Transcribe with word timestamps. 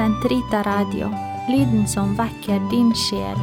Sentrita 0.00 0.62
Radio, 0.62 1.08
lyden 1.48 1.88
som 1.88 2.16
vekker 2.16 2.70
din 2.70 2.94
sjel. 2.96 3.36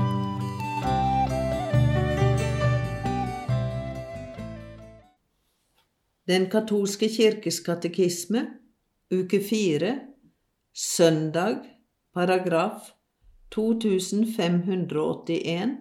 Den 6.26 6.50
katolske 6.50 7.10
kirkes 7.14 7.60
katekisme, 7.62 8.48
uke 9.14 9.40
fire, 9.46 10.00
søndag, 10.74 11.62
paragraf 12.18 12.90
2581 13.54 15.78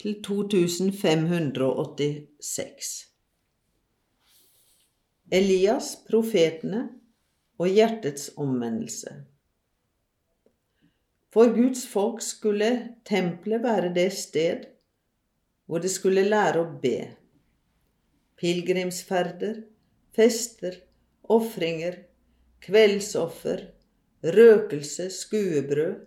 til 0.00 0.16
2586. 0.24 3.12
Elias, 5.28 6.00
profetene 6.08 6.88
og 7.58 7.68
hjertets 7.68 8.30
omvendelse. 8.40 9.39
For 11.30 11.52
Guds 11.54 11.86
folk 11.86 12.22
skulle 12.26 12.70
tempelet 13.06 13.62
være 13.62 13.94
det 13.94 14.10
sted 14.12 14.66
hvor 15.70 15.78
de 15.78 15.88
skulle 15.88 16.24
lære 16.26 16.64
å 16.64 16.68
be. 16.82 16.96
Pilegrimsferder, 18.40 19.60
fester, 20.16 20.80
ofringer, 21.30 22.00
kveldsoffer, 22.66 23.68
røkelse, 24.24 25.06
skuebrød, 25.14 26.00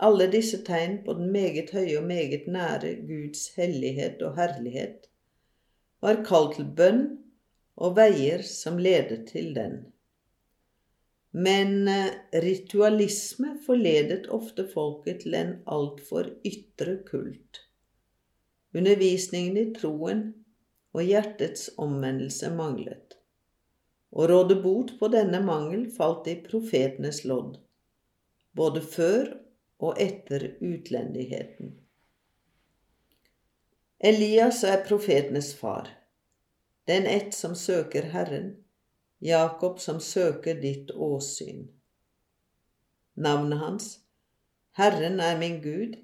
alle 0.00 0.30
disse 0.32 0.62
tegn 0.64 1.02
på 1.04 1.12
den 1.18 1.28
meget 1.34 1.74
høye 1.76 1.98
og 2.00 2.06
meget 2.08 2.48
nære 2.48 2.94
Guds 3.04 3.50
hellighet 3.58 4.24
og 4.24 4.38
herlighet, 4.40 5.10
var 6.00 6.24
kalt 6.24 6.56
til 6.56 6.72
bønn 6.80 7.04
og 7.76 7.98
veier 8.00 8.40
som 8.48 8.80
ledet 8.80 9.26
til 9.28 9.52
den. 9.56 9.82
Men 11.34 11.88
eh, 11.88 12.10
ritualisme 12.32 13.56
forledet 13.66 14.28
ofte 14.30 14.68
folket 14.70 15.24
til 15.24 15.34
en 15.34 15.56
altfor 15.66 16.30
ytre 16.46 17.00
kult. 17.08 17.64
Undervisningen 18.74 19.58
i 19.58 19.66
troen 19.74 20.22
og 20.94 21.02
hjertets 21.02 21.72
omvendelse 21.80 22.52
manglet. 22.54 23.18
Å 24.14 24.28
råde 24.30 24.60
bot 24.62 24.94
på 25.00 25.10
denne 25.10 25.40
mangel 25.42 25.88
falt 25.90 26.28
i 26.30 26.36
profetenes 26.38 27.24
lodd, 27.26 27.56
både 28.54 28.82
før 28.94 29.32
og 29.82 29.98
etter 29.98 30.52
utlendigheten. 30.62 31.74
Elias 33.98 34.62
er 34.68 34.84
profetenes 34.86 35.50
far, 35.58 35.90
den 36.86 37.10
ett 37.10 37.34
som 37.34 37.58
søker 37.58 38.12
Herren, 38.14 38.52
Jakob 39.18 39.78
som 39.80 40.00
søker 40.00 40.58
ditt 40.60 40.90
åsyn. 40.90 41.68
Navnet 43.14 43.58
hans, 43.58 43.88
Herren 44.74 45.20
er 45.20 45.38
min 45.38 45.60
Gud, 45.62 45.94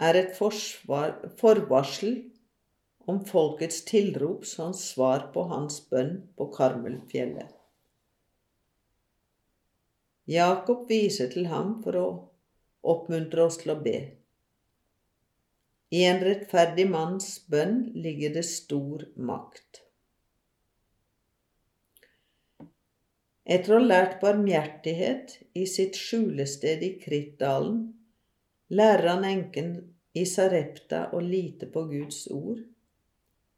er 0.00 0.16
et 0.16 0.32
forsvar, 0.36 1.18
forvarsel 1.36 2.14
om 3.10 3.20
folkets 3.28 3.82
tilrop 3.84 4.46
som 4.48 4.72
svar 4.76 5.28
på 5.34 5.44
hans 5.50 5.82
bønn 5.90 6.14
på 6.36 6.48
Karmelfjellet. 6.54 7.52
Jakob 10.30 10.86
viser 10.88 11.28
til 11.32 11.50
ham 11.50 11.80
for 11.84 11.98
å 11.98 12.08
oppmuntre 12.86 13.44
oss 13.44 13.58
til 13.60 13.74
å 13.74 13.80
be. 13.82 13.98
I 15.90 16.04
en 16.06 16.20
rettferdig 16.22 16.86
manns 16.88 17.40
bønn 17.50 17.80
ligger 17.98 18.36
det 18.36 18.44
stor 18.46 19.08
makt. 19.18 19.82
Etter 23.50 23.72
å 23.74 23.78
ha 23.80 23.86
lært 23.86 24.20
barmhjertighet 24.22 25.32
i 25.58 25.64
sitt 25.66 25.96
skjulested 25.98 26.84
i 26.86 26.90
Krittdalen, 27.02 27.80
lærer 28.70 29.08
han 29.10 29.26
enken 29.26 29.72
i 30.14 30.22
Sarepta 30.26 31.08
å 31.10 31.22
lite 31.24 31.66
på 31.74 31.82
Guds 31.90 32.28
ord, 32.30 32.60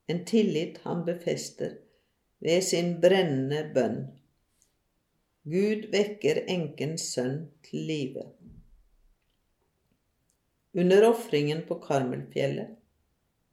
en 0.09 0.25
tillit 0.29 0.81
han 0.87 1.05
befester 1.05 1.77
ved 2.41 2.65
sin 2.65 2.95
brennende 3.05 3.67
bønn. 3.77 4.01
Gud 5.53 5.91
vekker 5.93 6.45
enkens 6.57 7.11
sønn 7.13 7.39
til 7.67 7.87
live. 7.93 8.27
Under 10.73 11.11
ofringen 11.11 11.67
på 11.69 11.77
Karmelfjellet, 11.85 12.79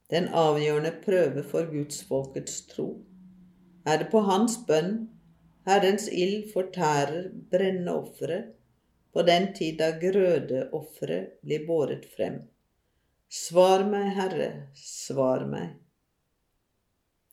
den 0.10 0.32
avgjørende 0.32 0.96
prøve 1.04 1.44
for 1.44 1.68
gudsfolkets 1.68 2.62
tro, 2.72 2.94
er 3.84 4.00
det 4.00 4.14
på 4.14 4.24
hans 4.24 4.62
bønn 4.68 5.10
Herrens 5.68 6.08
ild 6.12 6.52
fortærer 6.54 7.28
brennende 7.52 7.96
ofre 8.00 8.40
på 9.14 9.26
den 9.28 9.52
tid 9.54 9.78
da 9.82 9.92
grødeofre 10.00 11.20
blir 11.44 11.66
båret 11.68 12.06
frem. 12.16 12.40
Svar 13.30 13.84
meg, 13.90 14.14
Herre, 14.16 14.50
svar 14.74 15.46
meg. 15.50 15.76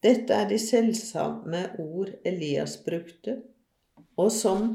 Dette 0.05 0.35
er 0.35 0.49
de 0.51 0.59
selvsamme 0.61 1.63
ord 1.83 2.13
Elias 2.25 2.77
brukte, 2.85 3.39
og 4.17 4.33
som 4.33 4.69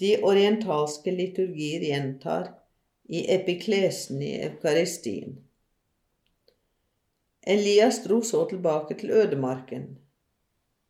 de 0.00 0.16
orientalske 0.22 1.14
liturgier 1.14 1.86
gjentar 1.88 2.52
i 3.08 3.24
epiklesen 3.32 4.20
i 4.22 4.34
eukaristien. 4.48 5.38
Elias 7.42 8.02
dro 8.04 8.20
så 8.22 8.44
tilbake 8.50 8.94
til 9.00 9.10
ødemarken, 9.10 9.88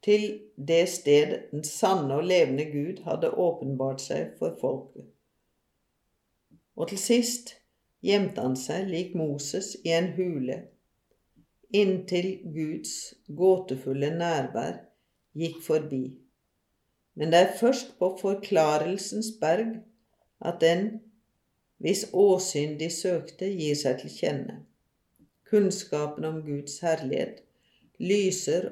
til 0.03 0.41
det 0.57 0.85
sted 0.89 1.35
den 1.51 1.65
sanne 1.65 2.15
og 2.19 2.27
levende 2.27 2.67
Gud 2.73 3.03
hadde 3.07 3.31
åpenbart 3.31 4.03
seg 4.03 4.33
for 4.39 4.57
folket. 4.61 5.07
Og 6.77 6.89
til 6.91 6.99
sist 6.99 7.55
gjemte 8.03 8.43
han 8.43 8.57
seg 8.59 8.89
lik 8.91 9.15
Moses 9.19 9.77
i 9.85 9.93
en 9.95 10.11
hule, 10.17 10.59
inntil 11.73 12.35
Guds 12.55 13.15
gåtefulle 13.29 14.11
nærvær 14.17 14.83
gikk 15.39 15.63
forbi. 15.65 16.03
Men 17.15 17.33
det 17.33 17.39
er 17.39 17.57
først 17.61 17.95
på 17.99 18.15
Forklarelsens 18.21 19.35
berg 19.41 19.79
at 20.41 20.61
den 20.61 21.01
hvis 21.83 22.05
åsyn 22.13 22.77
de 22.79 22.87
søkte, 22.91 23.49
gir 23.59 23.75
seg 23.75 23.97
til 23.99 24.13
kjenne. 24.15 24.61
Kunnskapen 25.51 26.25
om 26.25 26.37
Guds 26.47 26.77
herlighet 26.79 27.41
lyser 27.99 28.69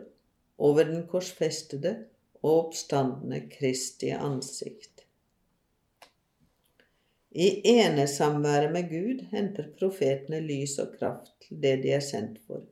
over 0.60 0.84
den 0.88 1.06
korsfestede 1.09 1.94
og 2.43 2.50
oppstandende 2.53 3.43
Kristi 3.53 4.12
ansikt. 4.16 5.06
I 7.31 7.48
enesamværet 7.65 8.72
med 8.75 8.88
Gud 8.91 9.25
henter 9.31 9.71
profetene 9.78 10.41
lys 10.43 10.78
og 10.82 10.97
kraft 10.98 11.31
til 11.44 11.60
det 11.62 11.76
de 11.84 11.93
er 11.94 12.04
sendt 12.04 12.41
for. 12.47 12.65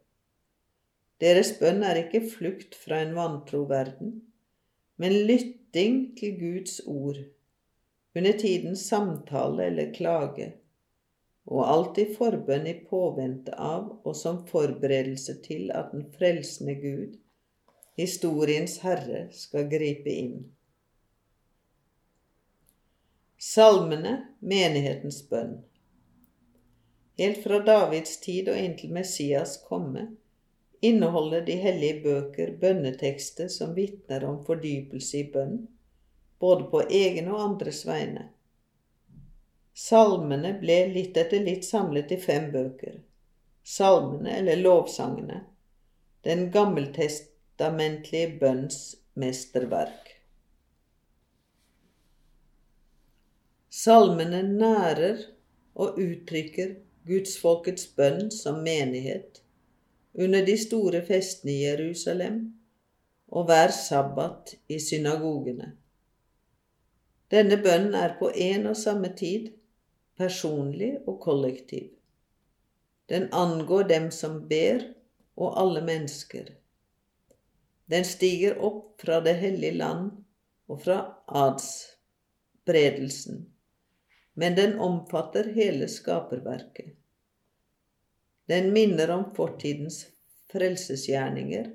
Deres 1.23 1.53
bønn 1.61 1.83
er 1.87 2.01
ikke 2.05 2.25
flukt 2.31 2.75
fra 2.79 3.01
en 3.03 3.15
vantro 3.15 3.65
verden, 3.71 4.17
men 4.99 5.15
lytting 5.31 6.01
til 6.19 6.39
Guds 6.41 6.81
ord, 6.87 7.19
under 8.17 8.35
tidens 8.39 8.83
samtale 8.91 9.69
eller 9.71 9.93
klage, 9.95 10.53
og 11.47 11.63
alltid 11.71 12.17
forbønn 12.19 12.67
i 12.67 12.75
påvente 12.91 13.55
av 13.55 14.01
og 14.03 14.17
som 14.19 14.43
forberedelse 14.51 15.39
til 15.47 15.71
at 15.75 15.95
den 15.95 16.05
frelsende 16.19 16.75
Gud 16.83 17.17
historiens 17.99 18.79
herre 18.85 19.27
skal 19.35 19.67
gripe 19.71 20.13
inn. 20.13 20.39
Salmene, 23.39 24.15
menighetens 24.39 25.21
bønn. 25.31 25.59
Helt 27.19 27.43
fra 27.43 27.59
Davids 27.67 28.21
tid 28.23 28.51
og 28.53 28.59
inntil 28.59 28.95
Messias 28.95 29.57
komme 29.67 30.09
inneholder 30.81 31.43
de 31.47 31.57
hellige 31.59 32.01
bøker 32.05 32.53
bønnetekster 32.61 33.49
som 33.51 33.75
vitner 33.75 34.25
om 34.27 34.39
fordypelse 34.47 35.19
i 35.19 35.25
bønn, 35.33 35.65
både 36.39 36.69
på 36.71 36.83
egen 36.87 37.31
og 37.33 37.43
andres 37.43 37.83
vegne. 37.87 38.29
Salmene 39.75 40.55
ble 40.61 40.85
litt 40.95 41.19
etter 41.19 41.43
litt 41.43 41.67
samlet 41.67 42.15
i 42.15 42.21
fem 42.23 42.51
bøker. 42.55 43.01
Salmene, 43.63 44.39
eller 44.39 44.63
lovsangene, 44.63 45.43
den 46.27 46.49
gammeltest 46.55 47.28
testamentlige 47.59 48.39
bønns 48.39 48.97
mesterverk. 49.19 50.11
Salmene 53.69 54.43
nærer 54.43 55.25
og 55.75 55.99
uttrykker 55.99 56.77
gudsfolkets 57.09 57.89
bønn 57.97 58.31
som 58.31 58.61
menighet 58.63 59.41
under 60.15 60.45
de 60.47 60.55
store 60.63 61.01
festene 61.07 61.57
i 61.57 61.65
Jerusalem 61.65 62.39
og 63.29 63.51
hver 63.51 63.75
sabbat 63.75 64.55
i 64.69 64.79
synagogene. 64.79 65.73
Denne 67.31 67.59
bønnen 67.65 67.99
er 67.99 68.15
på 68.23 68.31
en 68.35 68.71
og 68.71 68.77
samme 68.77 69.11
tid 69.19 69.51
personlig 70.17 70.93
og 71.07 71.19
kollektiv. 71.27 71.91
Den 73.09 73.29
angår 73.33 73.91
dem 73.91 74.11
som 74.11 74.45
ber, 74.49 74.87
og 75.37 75.61
alle 75.61 75.85
mennesker. 75.87 76.49
Den 77.89 78.05
stiger 78.05 78.59
opp 78.61 79.01
fra 79.01 79.21
det 79.25 79.39
hellige 79.41 79.79
land 79.81 80.11
og 80.69 80.83
fra 80.85 80.99
adsbredelsen, 81.27 83.47
men 84.35 84.57
den 84.57 84.79
omfatter 84.79 85.53
hele 85.55 85.89
skaperverket. 85.89 86.95
Den 88.49 88.73
minner 88.73 89.11
om 89.13 89.35
fortidens 89.37 90.07
frelsesgjerninger 90.53 91.71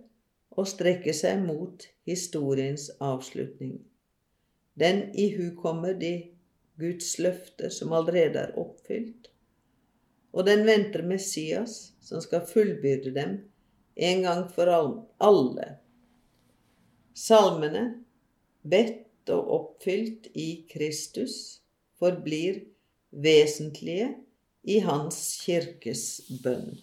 og 0.54 0.68
strekker 0.70 1.14
seg 1.18 1.42
mot 1.42 1.88
historiens 2.06 2.92
avslutning. 3.02 3.80
Den 4.78 5.10
ihukommer 5.18 5.94
de 5.98 6.14
Guds 6.82 7.18
løfter 7.22 7.70
som 7.74 7.94
allerede 7.94 8.48
er 8.48 8.58
oppfylt, 8.58 9.30
og 10.34 10.48
den 10.48 10.66
venter 10.66 11.04
Messias, 11.06 11.94
som 12.02 12.22
skal 12.22 12.48
fullbyrde 12.50 13.14
dem 13.14 13.36
en 13.96 14.24
gang 14.26 14.48
for 14.50 14.70
alle. 14.74 15.68
Salmene, 17.14 17.84
bedt 18.64 19.30
og 19.34 19.52
oppfylt 19.58 20.32
i 20.34 20.66
Kristus, 20.72 21.62
forblir 22.02 22.64
vesentlige 23.12 24.10
i 24.64 24.80
Hans 24.84 25.20
kirkes 25.44 26.06
bønn. 26.44 26.74